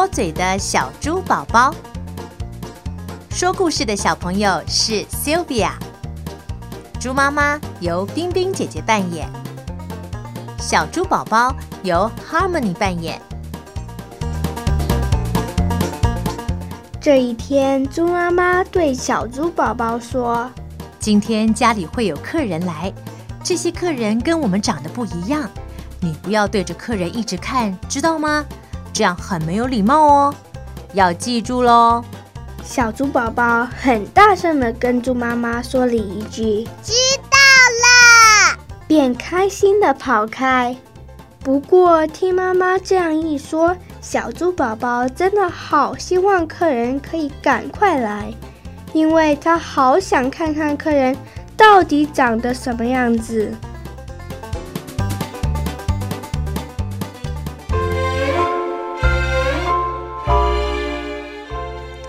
[0.00, 1.74] 多嘴的小猪宝宝。
[3.28, 5.72] 说故事的小朋友是 Sylvia，
[6.98, 9.28] 猪妈妈由冰冰姐姐扮演，
[10.58, 13.20] 小猪宝宝由 Harmony 扮演。
[16.98, 20.50] 这一天，猪妈妈对小猪宝宝说
[20.98, 22.90] ：“今天家里会有客人来，
[23.44, 25.46] 这些客人跟我们长得不一样，
[26.00, 28.46] 你不要对着客人一直看，知道吗？
[29.00, 30.34] 这样很没有礼貌哦，
[30.92, 32.04] 要记住喽。”
[32.62, 36.92] 小猪宝宝很大声的跟猪妈妈说了一句：“知
[37.30, 37.38] 道
[37.80, 40.76] 了。”便开心的跑开。
[41.42, 48.30] 不过听妈妈这样一说，小猪宝宝真的好希望客人可以赶快来，
[48.92, 51.16] 因为他好想看看客人
[51.56, 53.50] 到底长得什么样子。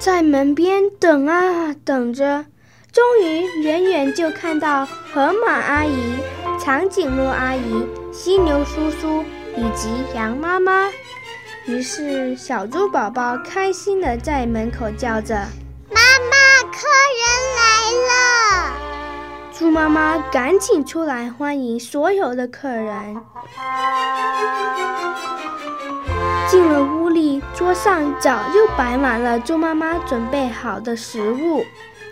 [0.00, 2.46] 在门边等啊等着，
[2.90, 6.14] 终于远远就看到河马阿姨、
[6.58, 9.22] 长颈鹿阿姨、犀牛叔叔
[9.54, 10.88] 以及羊妈妈。
[11.66, 15.34] 于是小猪宝宝开心地在门口叫着
[15.92, 16.88] ：“妈妈，客
[17.20, 17.22] 人
[17.58, 18.72] 来了！”
[19.52, 23.16] 猪妈妈赶紧出来欢迎所有的客人。
[27.60, 31.62] 桌上早就摆满了猪妈妈准备好的食物。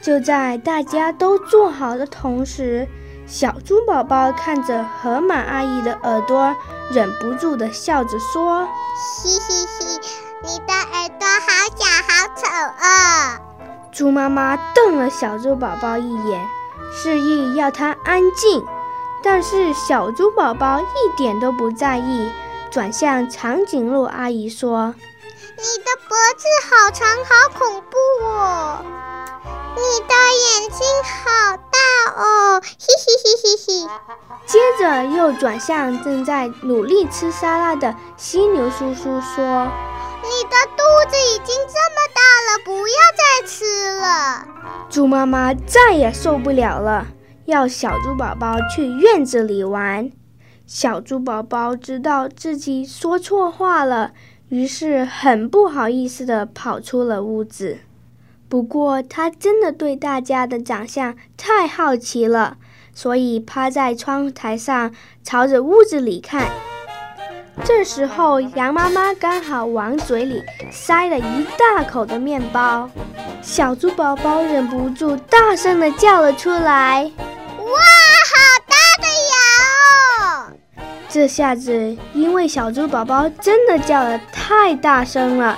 [0.00, 2.88] 就在大家都坐好的同时，
[3.26, 6.56] 小猪宝宝看着河马阿姨的耳朵，
[6.90, 10.00] 忍不住的笑着说：“嘻嘻嘻，
[10.42, 12.46] 你的耳朵好小好丑
[12.80, 13.38] 哦！”
[13.92, 16.40] 猪妈妈瞪了小猪宝宝一眼，
[16.90, 18.64] 示意要他安静。
[19.22, 22.30] 但是小猪宝宝一点都不在意。
[22.70, 24.94] 转向长颈鹿阿姨说
[25.56, 28.84] ：“你的脖子好长，好恐怖哦！
[29.76, 31.78] 你的眼睛好大
[32.16, 33.88] 哦，嘿嘿嘿嘿嘿。”
[34.46, 39.68] 接着又转向正在努力吃沙拉的犀牛叔叔说
[40.22, 44.46] ：“你的肚子已经这么大了，不要再吃了。”
[44.90, 47.06] 猪妈妈再也受不了了，
[47.46, 50.10] 要小猪宝宝去院子里玩。
[50.66, 54.12] 小猪宝宝知道自己说错话了，
[54.54, 57.78] 于是很不好意思地跑出了屋子。
[58.48, 62.56] 不过，他真的对大家的长相太好奇了，
[62.94, 64.94] 所以趴在窗台上
[65.24, 66.46] 朝着屋子里看。
[67.64, 70.40] 这时候，羊妈妈刚好往嘴里
[70.70, 72.88] 塞了一大口的面包，
[73.42, 77.10] 小猪宝宝忍不住大声地叫了出来
[81.14, 85.56] ：“这下子，因为小猪宝宝真的叫得太大声了，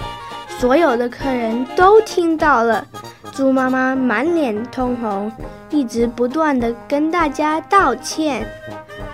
[0.59, 2.87] 所有的客人都听到了。
[3.33, 5.33] 猪妈妈满脸通红，
[5.71, 8.47] 一直不断地跟大家道歉，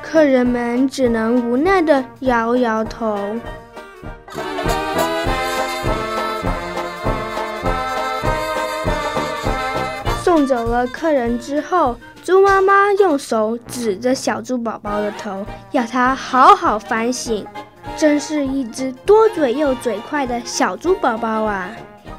[0.02, 3.16] 客人们只能无奈地摇摇头。
[10.25, 17.44] 送走了客人之后，猪妈妈用手指着小猪宝宝的头，要他好好反省。
[17.96, 21.70] 真是一只多嘴又嘴快的小猪宝宝啊！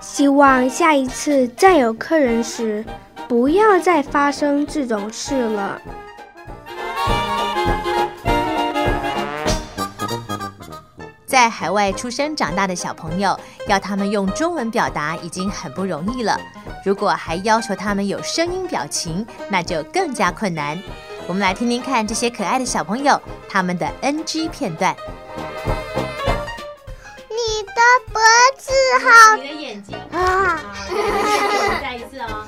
[0.02, 2.84] 希望下一次再有客人时，
[3.30, 5.82] 不要再发生这种事了。
[11.34, 13.36] 在海外出生长大的小朋友，
[13.68, 16.40] 要他们用中文表达已经很不容易了。
[16.86, 20.80] 如果还要求他们有声音表情，那就更加困难。
[21.26, 24.96] 我们来听听看这些可爱的小朋友他们的 NG 片段。
[27.30, 28.22] 你的脖
[28.56, 28.72] 子
[29.04, 30.62] 好，你的眼睛啊！
[31.82, 32.46] 再一次哦，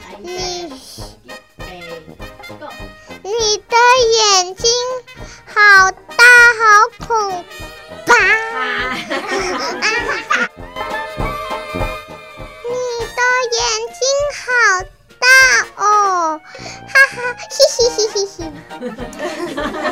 [13.76, 14.00] 眼睛
[14.32, 14.46] 好
[15.20, 15.26] 大
[15.84, 17.18] 哦，哈哈，
[17.50, 18.40] 嘻嘻嘻嘻嘻。